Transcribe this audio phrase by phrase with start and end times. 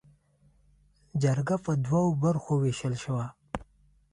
[1.21, 3.25] جرګه پر دوو برخو ووېشل شوه.